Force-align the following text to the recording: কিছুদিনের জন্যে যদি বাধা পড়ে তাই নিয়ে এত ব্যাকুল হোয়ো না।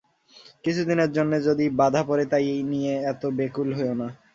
কিছুদিনের 0.63 1.09
জন্যে 1.13 1.37
যদি 1.47 1.65
বাধা 1.79 2.01
পড়ে 2.09 2.25
তাই 2.31 2.45
নিয়ে 2.71 2.93
এত 3.11 3.21
ব্যাকুল 3.37 3.69
হোয়ো 3.77 3.93
না। 3.95 4.07